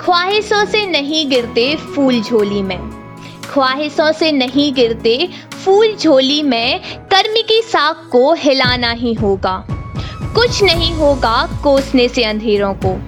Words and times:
ख्वाहिशों 0.00 0.64
से 0.64 0.86
नहीं 0.86 1.28
गिरते 1.30 1.76
फूल 1.76 2.20
झोली 2.20 2.62
में। 2.62 2.78
ख्वाहिशों 3.50 4.12
से 4.12 4.32
नहीं 4.32 4.74
गिरते 4.74 5.28
फूल 5.64 5.96
झोली 6.00 6.42
में 6.42 6.80
कर्म 6.96 7.34
की 7.48 7.62
साख 7.62 8.08
को 8.12 8.34
हिलाना 8.34 8.90
ही 8.90 9.14
होगा। 9.14 9.66
कुछ 10.34 10.62
नहीं 10.62 10.92
होगा 10.92 11.60
कोसने 11.64 12.08
से 12.08 12.24
अंधेरों 12.24 12.74
को। 12.74 13.02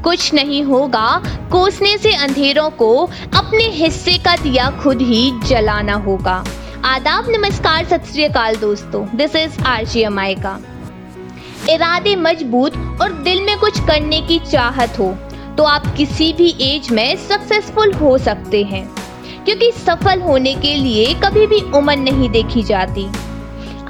कुछ 0.00 0.34
नहीं 0.34 0.62
होगा 0.62 1.22
कोसने 1.52 1.98
से 1.98 2.12
अंधेरों 2.12 2.70
को, 2.70 3.10
अपने 3.36 3.64
हिस्से 3.64 4.18
का 4.18 4.36
दिया 4.36 4.70
खुद 4.70 5.02
ही 5.02 5.32
जलाना 5.44 5.94
होगा। 5.94 6.44
आदाब, 6.84 7.26
नमस्कार, 7.28 7.84
सत 7.84 8.04
श्रीकाल 8.12 8.56
दोस्तों। 8.56 9.16
दिस 9.16 9.36
इज़ 9.36 9.62
आर 9.62 9.84
का 10.34 10.60
इरादे 11.68 12.16
मज़बूत 12.16 12.98
और 13.02 13.12
दिल 13.12 13.42
में 13.42 13.58
कुछ 13.58 13.80
करने 13.80 14.20
की 14.20 14.38
चाहत 14.38 14.98
हो। 14.98 15.18
तो 15.58 15.64
आप 15.64 15.86
किसी 15.96 16.32
भी 16.32 16.48
एज 16.62 16.90
में 16.90 17.16
सक्सेसफुल 17.16 17.92
हो 17.92 18.16
सकते 18.18 18.62
हैं। 18.62 18.84
क्योंकि 19.44 19.70
सफल 19.72 20.20
होने 20.20 20.54
के 20.54 20.74
लिए 20.74 21.14
कभी 21.14 21.46
भी 21.46 21.60
उम्र 21.78 21.96
नहीं 21.96 22.28
देखी 22.30 22.62
जाती। 22.62 23.06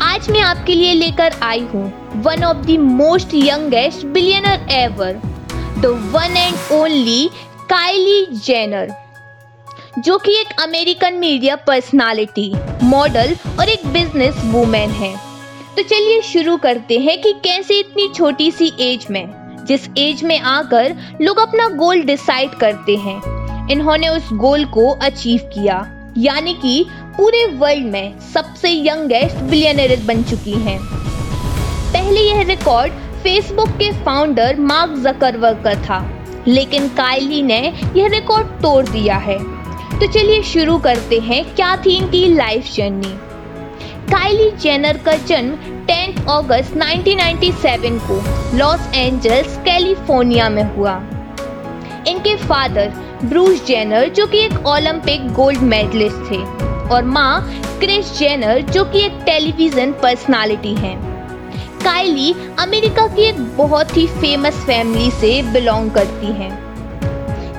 आज 0.03 0.31
मैं 0.31 0.41
आपके 0.41 0.75
लिए 0.75 0.93
लेकर 0.95 1.33
आई 1.43 1.61
हूँ 1.61 2.13
one 2.23 2.45
of 2.45 2.57
the 2.57 2.79
most 2.79 3.35
youngest 3.35 4.07
billionaire 4.07 4.67
ever 4.71 5.21
the 5.79 5.87
one 6.13 6.37
and 6.37 6.73
only 6.73 7.31
Kylie 7.71 8.27
Jenner 8.37 8.95
जो 9.99 10.19
कि 10.19 10.33
एक 10.33 10.61
अमेरिकन 10.63 11.15
मीडिया 11.15 11.57
पर्सनालिटी 11.57 12.53
मॉडल 12.83 13.37
और 13.61 13.69
एक 13.69 13.87
बिज़नेस 13.87 14.35
वूमेन 14.45 14.91
है। 14.91 15.17
तो 15.77 15.83
चलिए 15.83 16.21
शुरू 16.23 16.57
करते 16.57 16.99
हैं 16.99 17.21
कि 17.23 17.33
कैसे 17.45 17.79
इतनी 17.79 18.09
छोटी 18.15 18.51
सी 18.51 18.73
एज 18.81 19.07
में। 19.11 19.38
जिस 19.69 19.89
एज 19.99 20.23
में 20.25 20.39
आकर 20.41 20.95
लोग 21.23 21.39
अपना 21.39 21.69
गोल 21.77 22.03
डिसाइड 22.03 22.51
करते 22.51 22.97
हैं। 22.97 23.21
इन्होंने 23.71 24.09
उस 24.09 24.33
गोल 24.35 24.65
को 24.65 24.89
अचीव 24.91 25.41
किया। 25.55 25.77
यानी 26.19 26.55
कि 26.55 26.85
पूरे 27.17 27.45
वर्ल्ड 27.55 27.87
में 27.87 28.19
सबसे 28.33 28.71
यंगेस्ट 28.71 29.37
बिलियनर 29.37 29.97
बन 30.05 30.23
चुकी 30.23 30.53
हैं। 30.53 30.79
पहले 31.93 32.21
यह 32.21 32.43
रिकॉर्ड 32.43 32.93
फेसबुक 33.23 33.69
के 33.69 33.91
फाउंडर 34.05 34.61
मार्क 34.61 34.93
जकरवर्ग 34.99 35.63
का 35.65 35.75
था, 35.75 35.99
लेकिन 36.49 36.89
काइली 36.89 37.43
ने 37.43 37.61
यह 37.97 38.09
रिकॉर्ड 38.09 38.47
तोड़ 38.63 38.85
दिया 38.87 39.17
है। 39.17 39.39
तो 39.99 40.07
चलिए 40.07 40.43
शुरू 40.43 40.79
करते 40.79 41.19
हैं 41.21 41.45
क्या 41.55 41.77
थी 41.77 41.97
इनकी 41.97 42.27
लाइफ 42.35 42.73
जर्नी। 42.75 43.13
काइली 44.13 44.51
जेनर 44.51 44.97
का 44.97 45.13
जन्म 45.27 45.57
10 45.89 46.17
अगस्त 46.31 46.75
1997 46.77 47.99
को 48.01 48.17
लॉस 48.57 48.81
एंजल्स, 48.95 49.57
कैलिफ़ोर्निया 49.59 50.49
में 50.49 50.63
हुआ। 50.77 50.95
इनके 52.09 52.35
फादर 52.37 52.89
ब्रूस 53.25 53.65
जेनर, 53.67 54.09
जो 54.09 54.27
कि 54.27 54.39
एक 54.39 54.67
ओलंपिक 54.67 55.33
गोल्ड 55.33 55.63
मेडलिस्ट 55.65 56.31
थे, 56.31 56.43
और 56.89 57.05
माँ 57.07 57.41
क्रिस 57.81 58.13
जेनर, 58.19 58.61
जो 58.61 58.85
कि 58.85 59.05
एक 59.05 59.19
टेलीविज़न 59.27 59.93
पर्सनालिटी 59.93 60.75
हैं। 60.75 60.97
काइली 61.85 62.35
अमेरिका 62.59 63.07
की 63.07 63.23
एक 63.23 63.41
बहुत 63.57 63.97
ही 63.97 64.07
फ़ेमस 64.07 64.65
फैमिली 64.67 65.11
से 65.11 65.43
बिलोंग 65.53 65.91
करती 65.91 66.33
हैं। 66.35 66.53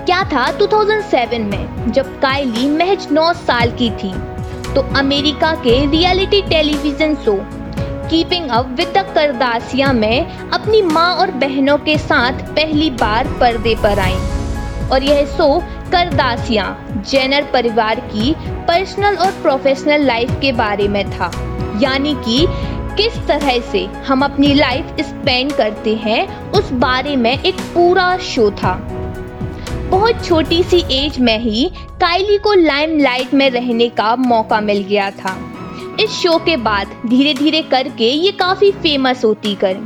क्या 0.05 0.23
था 0.23 0.51
2007 0.57 1.41
में, 1.41 1.91
जब 1.91 2.19
काइली 2.19 2.69
महज 2.69 3.07
9 3.11 3.31
साल 3.35 3.71
की 3.71 3.89
थी 3.93 4.13
तो 4.73 4.81
अमेरिका 4.97 5.53
के 5.57 5.79
reality 5.91 6.41
television 6.41 7.15
show 7.15 7.33
keeping 8.09 8.49
up 8.49 8.65
with 8.67 8.87
the 8.87 9.11
Kardashians 9.15 9.93
में 9.93 10.49
अपनी 10.49 10.81
माँ 10.81 11.15
और 11.15 11.31
बहनों 11.31 11.77
के 11.77 11.97
साथ 11.97 12.31
पहली 12.31 12.89
बार 12.89 13.27
पर्दे 13.39 13.75
पर 13.75 13.99
आई। 13.99 14.17
और 14.91 15.03
यह 15.03 15.25
शो 15.25 15.59
करदासिया 15.91 16.77
जेनर 17.09 17.43
परिवार 17.43 17.99
की 17.99 18.35
पर्सनल 18.39 19.15
और 19.15 19.31
प्रोफेशनल 19.31 20.05
लाइफ 20.05 20.31
के 20.41 20.51
बारे 20.51 20.87
में 20.87 21.11
था। 21.11 21.31
यानी 21.81 22.15
कि 22.15 22.45
किस 22.97 23.17
तरह 23.27 23.59
से 23.59 23.85
हम 23.85 24.21
अपनी 24.21 24.53
लाइफ 24.53 24.85
स्पेंड 24.99 25.51
करते 25.51 25.95
हैं, 25.95 26.51
उस 26.51 26.71
बारे 26.71 27.15
में 27.15 27.43
एक 27.43 27.55
पूरा 27.55 28.17
शो 28.17 28.51
था। 28.51 28.73
बहुत 29.89 30.25
छोटी 30.25 30.63
सी 30.63 30.83
एज 30.91 31.19
में 31.19 31.39
ही 31.39 31.71
काइली 32.01 32.37
को 32.37 32.53
लाइमलाइट 32.53 33.33
में 33.33 33.49
रहने 33.49 33.89
का 33.89 34.15
मौका 34.15 34.61
मिल 34.61 34.83
गया 34.83 35.11
था। 35.11 35.48
इस 35.99 36.11
शो 36.11 36.37
के 36.37 36.55
बाद 36.57 36.91
धीरे 37.05 37.33
धीरे 37.33 37.61
करके 37.61 38.09
ये 38.09 38.31
काफ़ी 38.31 38.71
फ़ेमस 38.71 39.25
होती 39.25 39.55
गई। 39.55 39.79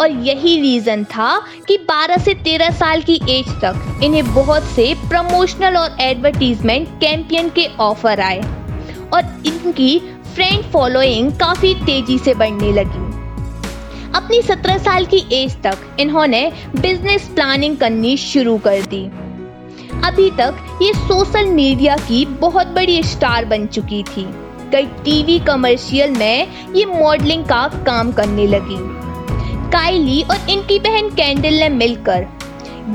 और 0.00 0.10
यही 0.10 0.60
रीज़न 0.60 1.04
था 1.04 1.38
कि 1.68 1.76
12 1.78 2.18
से 2.18 2.34
13 2.34 2.70
साल 2.70 3.02
की 3.02 3.20
एज 3.30 3.48
तक 3.48 4.00
इन्हें 4.04 4.34
बहुत 4.34 4.62
से 4.62 4.94
प्रमोशनल 5.08 5.76
और 5.76 5.96
एडवर्टीजमेंट 6.00 6.88
कैंपियन 7.00 7.48
के 7.48 7.66
ऑफ़र 7.80 8.20
आए। 8.20 8.40
और 9.14 9.42
इनकी 9.46 9.98
फ्रेंड 10.34 10.64
फॉलोइंग 10.64 11.32
काफ़ी 11.32 11.74
तेज़ी 11.74 12.18
से 12.18 12.34
बढ़ने 12.34 12.72
लगी। 12.72 13.06
अपनी 14.14 14.42
17 14.42 14.78
साल 14.78 15.06
की 15.06 15.24
एज 15.32 15.56
तक 15.62 15.96
इन्होंने 16.00 16.50
बिज़नेस 16.76 17.28
प्लानिंग 17.28 17.76
करनी 17.76 18.16
शुरू 18.16 18.58
कर 18.58 18.82
दी। 18.82 19.04
अभी 20.04 20.30
तक 20.30 20.78
ये 20.82 20.92
सोशल 20.94 21.46
मीडिया 21.46 21.96
की 21.96 22.24
बहुत 22.26 22.66
बड़ी 22.66 23.02
स्टार 23.02 23.44
बन 23.44 23.66
चुकी 23.66 24.02
थी। 24.02 24.47
कई 24.72 24.86
टीवी 25.04 25.38
कमर्शियल 25.38 26.10
में 26.10 26.46
ये 26.74 26.84
मॉडलिंग 26.84 27.44
का 27.44 27.68
काम 27.86 28.12
करने 28.12 28.46
लगी। 28.46 28.76
काइली 29.70 30.22
और 30.22 30.50
इनकी 30.50 30.78
बहन 30.78 31.08
कैंडल 31.08 31.54
ने 31.54 31.68
मिलकर 31.68 32.26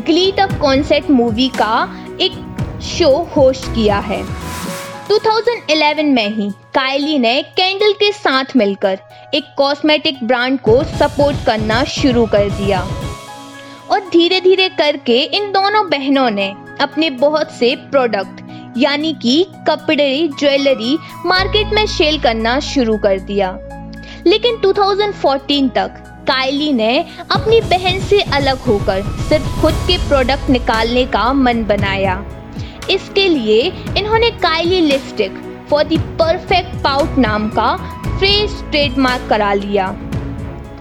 ग्लीट 0.06 0.40
ऑफ़ 0.40 0.58
कॉन्सेप्ट 0.60 1.10
मूवी 1.10 1.48
का 1.50 1.74
एक 2.22 2.32
शो 2.82 3.10
होस्ट 3.36 3.66
किया 3.66 4.00
है। 4.00 4.24
2011 5.10 6.14
में 6.14 6.30
ही 6.30 6.50
काइली 6.74 7.18
ने 7.20 7.42
कैंडल 7.42 7.94
के 7.94 8.12
साथ 8.12 8.56
मिलकर 8.56 9.00
एक 9.34 9.44
कॉस्मेटिक 9.58 10.24
ब्रांड 10.24 10.60
को 10.60 10.84
सपोर्ट 10.84 11.46
करना 11.46 11.84
शुरू 11.84 12.26
कर 12.26 12.50
दिया। 12.50 12.88
और 13.92 14.00
धीरे 14.00 14.42
धीरे 14.42 14.70
करके 14.70 15.18
इन 15.18 15.52
दोनों 15.52 15.90
बहनों 15.90 16.30
ने 16.30 16.54
अपने 16.82 17.10
बहुत 17.10 17.52
से 17.52 17.76
प्रोडक्ट 17.76 18.43
यानी 18.78 19.14
कि 19.14 19.46
कपड़े, 19.68 20.30
ज्वेलरी 20.40 20.98
मार्केट 21.26 21.74
में 21.74 21.86
सेल 21.88 22.20
करना 22.20 22.60
शुरू 22.60 22.98
कर 22.98 23.20
दिया। 23.20 23.58
लेकिन 24.28 24.60
2014 24.62 25.70
तक 25.70 26.04
कायली 26.28 26.72
ने 26.74 27.06
अपनी 27.32 27.62
बहन 27.62 28.00
से 28.00 28.22
अलग 28.22 28.60
होकर 28.60 29.02
सिर्फ़ 29.30 29.62
खुद 29.62 29.74
के 29.88 29.98
प्रोडक्ट 29.98 30.50
निकालने 30.50 31.06
का 31.06 31.32
मन 31.34 31.64
बनाया। 31.64 32.24
इसके 32.92 33.28
लिए 33.28 33.62
इन्होंने 33.98 34.32
Kylie 34.32 34.80
lipstick 34.82 35.42
for 35.70 35.84
the 35.84 36.00
perfect 36.20 36.76
pout 36.84 37.18
नाम 37.18 37.50
का 37.50 37.76
फ्रेश 38.20 38.62
ट्रेडमार्क 38.72 39.30
करा 39.30 39.54
लिया 39.54 39.88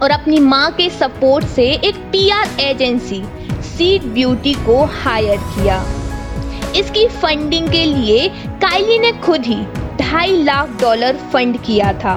और 0.01 0.11
अपनी 0.11 0.39
माँ 0.39 0.71
के 0.71 0.89
सपोर्ट 0.89 1.45
से 1.45 1.65
एक 1.73 1.95
पीआर 2.11 2.59
एजेंसी 2.59 3.23
सीड 3.63 4.03
ब्यूटी 4.03 4.53
को 4.53 4.83
हायर 4.85 5.37
किया। 5.37 5.83
इसकी 6.75 7.07
फंडिंग 7.07 7.69
के 7.69 7.85
लिए 7.85 8.27
काइली 8.61 8.97
ने 8.99 9.11
खुद 9.19 9.45
ही 9.45 9.63
ढाई 9.99 10.43
लाख 10.43 10.69
डॉलर 10.81 11.17
फंड 11.33 11.57
किया 11.57 11.91
था 11.93 12.15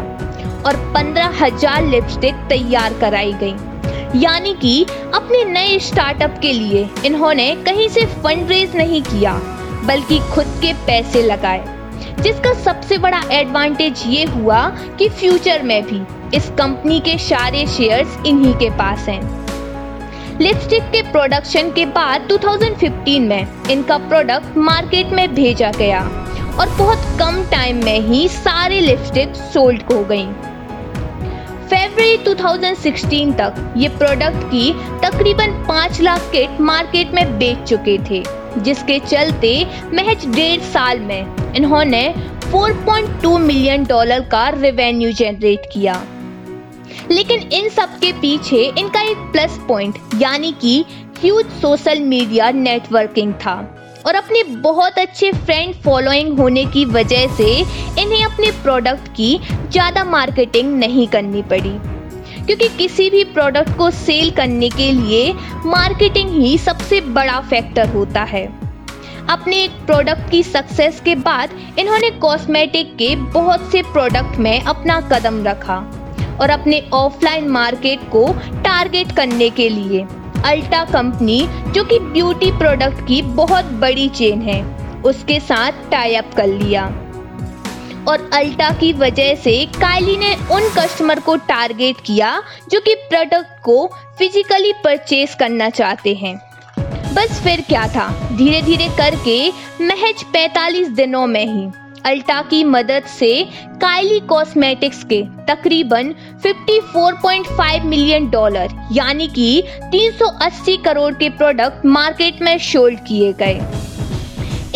और 0.67 0.77
पंद्रह 0.95 1.45
हज़ार 1.45 1.85
लिपस्टिक 1.85 2.35
तैयार 2.49 2.99
कराई 3.01 3.33
गई। 3.43 4.21
यानी 4.21 4.55
कि 4.55 4.83
अपने 5.15 5.45
नए 5.45 5.79
स्टार्टअप 5.79 6.39
के 6.43 6.53
लिए 6.53 6.89
इन्होंने 7.07 7.55
कहीं 7.67 7.89
से 7.89 8.05
फंड 8.07 8.51
रेज 8.51 8.77
नहीं 8.77 9.03
किया, 9.03 9.33
बल्कि 9.87 10.19
खुद 10.35 10.59
के 10.63 10.73
पैसे 10.87 11.23
लगाए। 11.23 11.65
जिसका 12.23 12.53
सबसे 12.63 12.99
बड़ा 12.99 13.23
एडवांटेज 13.33 14.03
ये 14.07 14.25
हुआ 14.25 14.69
कि 14.99 15.09
फ्यूचर 15.11 15.63
में 15.63 15.83
भी 15.83 16.01
इस 16.37 16.49
कंपनी 16.59 17.01
के 17.01 17.17
सारे 17.19 17.67
शेयर्स 17.67 18.17
इन्हीं 18.27 18.55
के 18.55 18.71
पास 18.71 19.09
हैं। 19.09 19.46
लिपस्टिक 20.41 20.83
के 20.93 21.01
प्रोडक्शन 21.03 21.71
के 21.71 21.85
बाद 21.87 22.27
2015 22.29 23.21
में 23.21 23.71
इनका 23.71 23.97
प्रोडक्ट 23.99 24.57
मार्केट 24.57 25.13
में 25.13 25.35
भेजा 25.35 25.71
गया 25.73 26.01
और 26.61 26.69
बहुत 26.79 27.05
कम 27.21 27.43
टाइम 27.51 27.77
में 27.85 28.01
ही 28.01 28.27
सारे 28.29 28.81
लिपस्टिक 28.81 29.35
सोल्ड 29.53 29.83
हो 29.83 30.03
गई। 30.05 30.27
फरवरी 31.71 32.17
2016 32.25 33.33
तक 33.39 33.75
ये 33.77 33.89
प्रोडक्ट 33.99 34.45
की 34.51 34.73
तकरीबन 35.05 35.53
पाँच 35.69 36.01
लाख 36.01 36.29
किट 36.33 36.61
मार्केट 36.63 37.15
में 37.15 37.39
बेच 37.39 37.63
चुके 37.69 37.97
थे, 38.11 38.23
जिसके 38.59 38.99
चलते 38.99 39.55
महज 39.93 40.27
डेढ़ 40.27 40.61
साल 40.65 41.01
में 41.01 41.55
इन्होंने 41.55 42.03
4.2 42.47 43.37
मिलियन 43.39 43.85
डॉलर 43.85 44.29
का 44.31 44.49
रेवेन्यू 44.51 45.13
जनरेट 45.13 45.67
किया। 45.73 46.03
लेकिन 47.11 47.49
इन 47.53 47.69
सब 47.69 47.99
के 47.99 48.13
पीछे 48.13 48.63
इनका 48.79 49.01
एक 49.03 49.17
प्लस 49.33 49.59
पॉइंट 49.69 49.99
यानी 50.23 50.53
कि 50.63 50.85
ह्यूज 51.19 51.47
सोशल 51.61 52.01
मीडिया 52.03 52.51
नेटवर्किंग 52.53 53.33
था। 53.35 53.55
और 54.07 54.15
अपने 54.15 54.43
बहुत 54.63 54.99
अच्छे 54.99 55.31
फ्रेंड 55.33 55.75
फॉलोइंग 55.75 56.39
होने 56.39 56.65
की 56.67 56.85
वजह 56.85 57.27
से 57.37 57.49
इन्हें 58.01 58.25
अपने 58.25 58.51
प्रोडक्ट 58.63 59.09
की 59.17 59.39
ज़्यादा 59.71 60.05
मार्केटिंग 60.05 60.75
नहीं 60.79 61.07
करनी 61.09 61.43
पड़ी। 61.45 61.79
क्योंकि 62.47 62.69
किसी 62.69 63.09
भी 63.11 63.25
प्रोडक्ट 63.27 63.77
को 63.79 63.91
सेल 63.93 64.31
करने 64.31 64.69
के 64.69 64.91
लिए 64.93 65.33
मार्केटिंग 65.67 66.31
ही 66.33 66.57
सबसे 66.59 67.01
बड़ा 67.01 67.41
फैक्टर 67.41 67.89
होता 67.89 68.23
है। 68.25 68.47
अपने 69.31 69.63
एक 69.63 69.71
प्रोडक्ट 69.87 70.31
की 70.31 70.43
सक्सेस 70.43 71.01
के 71.05 71.15
बाद 71.15 71.51
इन्होंने 71.79 72.11
कॉस्मेटिक 72.21 72.95
के 72.97 73.15
बहुत 73.17 73.71
से 73.73 73.83
प्रोडक्ट 73.83 74.39
में 74.39 74.61
अपना 74.61 75.01
कदम 75.13 75.43
रखा। 75.45 75.79
और 76.41 76.51
अपने 76.51 76.91
ऑफलाइन 76.93 77.49
मार्केट 77.49 78.01
को 78.01 78.37
टारगेट 78.53 79.13
करने 79.13 79.51
के 79.51 79.69
लिए। 79.69 80.07
अल्टा 80.45 80.85
कंपनी, 80.85 81.49
जो 81.73 81.85
कि 81.85 81.99
ब्यूटी 81.99 82.51
प्रोडक्ट 82.51 83.07
की 83.09 83.23
बहुत 83.23 83.65
बड़ी 83.65 84.09
चेन 84.09 84.43
है, 84.43 84.77
उसके 85.03 85.41
साथ 85.41 85.73
टाई 85.91 86.15
अप 86.15 86.31
कर 86.37 86.47
लिया। 86.47 86.85
और 88.09 88.31
अल्टा 88.35 88.71
की 88.71 88.93
वजह 88.93 89.35
से 89.35 89.67
कायली 89.67 90.17
ने 90.17 90.35
उन 90.35 90.69
कस्टमर 90.79 91.21
को 91.21 91.37
टारगेट 91.37 91.97
किया, 92.05 92.43
जो 92.71 92.81
कि 92.81 92.95
प्रोडक्ट 92.95 93.63
को 93.63 93.91
फिजिकली 94.19 94.73
परचेज 94.73 95.35
करना 95.35 95.71
चाहते 95.71 96.15
हैं। 96.15 96.43
बस 97.15 97.41
फिर 97.45 97.61
क्या 97.61 97.89
था? 97.89 98.29
धीरे 98.33 98.63
धीरे 98.63 98.89
करके 98.89 99.49
महज 99.81 100.25
45 100.33 100.89
दिनों 100.89 101.27
में 101.27 101.47
ही 101.47 101.86
अल्टा 102.07 102.41
की 102.43 102.63
मदद 102.65 103.05
से 103.09 103.29
काइली 103.81 104.19
कॉस्मेटिक्स 104.21 105.03
के 105.05 105.23
तकरीबन 105.49 106.13
54.5 106.45 107.85
मिलियन 107.85 108.29
डॉलर 108.31 108.75
यानी 108.93 109.27
कि 109.29 109.63
380 109.93 110.77
करोड़ 110.85 111.13
के 111.15 111.29
प्रोडक्ट 111.31 111.87
मार्केट 111.87 112.43
में 112.43 112.59
शोल्ड 112.59 112.99
किए 112.99 113.33
गए। 113.33 113.57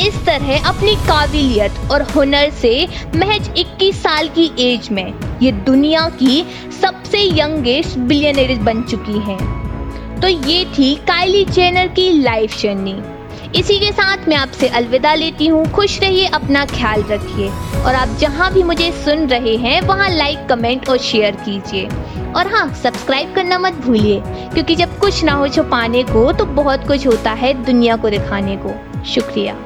इस 0.06 0.14
तरह 0.26 0.68
अपनी 0.68 0.94
काबिलियत 1.06 1.78
और 1.92 2.02
हुनर 2.10 2.50
से 2.50 2.88
महज 3.16 3.50
21 3.58 3.94
साल 3.94 4.28
की 4.28 4.50
एज 4.58 4.88
में 4.90 5.38
ये 5.42 5.52
दुनिया 5.52 6.08
की 6.22 6.42
सबसे 6.80 7.22
यंगेस्ट 7.40 7.98
बिलियनर 7.98 8.54
बन 8.62 8.82
चुकी 8.82 9.18
हैं। 9.20 10.20
तो 10.20 10.28
ये 10.28 10.64
थी 10.78 10.94
काइली 11.06 11.44
चैनर 11.44 11.88
की 11.88 12.10
लाइफ 12.22 12.60
जर्नी 12.60 13.00
इसी 13.56 13.78
के 13.78 13.90
साथ 13.92 14.28
मैं 14.28 14.36
आपसे 14.36 14.68
अलविदा 14.68 15.14
लेती 15.14 15.46
हूँ। 15.46 15.64
खुश 15.72 15.98
रहिए, 16.00 16.26
अपना 16.26 16.64
ख्याल 16.66 17.02
रखिए। 17.02 17.48
और 17.82 17.94
आप 17.94 18.08
जहाँ 18.18 18.52
भी 18.52 18.62
मुझे 18.62 18.90
सुन 18.92 19.26
रहे 19.26 19.56
हैं, 19.56 19.80
वहाँ 19.80 20.08
लाइक 20.10 20.46
कमेंट 20.48 20.88
और 20.88 20.98
शेयर 20.98 21.36
कीजिए। 21.36 21.86
और 22.32 22.46
हाँ 22.46 22.74
सब्सक्राइब 22.74 23.34
करना 23.34 23.58
मत 23.58 23.72
भूलिए, 23.72 24.22
क्योंकि 24.26 24.76
जब 24.76 24.98
कुछ 24.98 25.24
ना 25.24 25.32
हो 25.32 25.48
छुपाने 25.48 26.02
को 26.02 26.32
तो 26.32 26.44
बहुत 26.44 26.86
कुछ 26.88 27.06
होता 27.06 27.32
है 27.32 27.52
दुनिया 27.64 27.96
को 27.96 28.10
दिखाने 28.10 28.56
को। 28.56 29.04
शुक्रिया। 29.04 29.56